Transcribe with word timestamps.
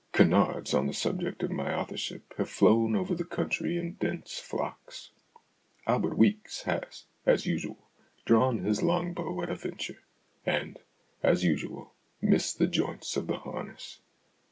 Canards 0.13 0.73
on 0.73 0.87
the 0.87 0.95
subject 0.95 1.43
of 1.43 1.51
my 1.51 1.75
authorship 1.79 2.33
have 2.39 2.49
flown 2.49 2.95
over 2.95 3.13
the 3.13 3.23
country 3.23 3.77
in 3.77 3.93
dense 3.93 4.39
flocks. 4.39 5.11
Albert 5.85 6.17
Weeks 6.17 6.63
has, 6.63 7.05
as 7.23 7.45
usual, 7.45 7.77
drawn 8.25 8.63
his 8.63 8.81
long 8.81 9.13
bow 9.13 9.43
at 9.43 9.51
a 9.51 9.55
venture; 9.55 10.01
and, 10.43 10.79
as 11.21 11.43
usual, 11.43 11.93
missed 12.19 12.57
the 12.57 12.65
joints 12.65 13.15
of 13.15 13.27
the 13.27 13.37
harness. 13.37 13.99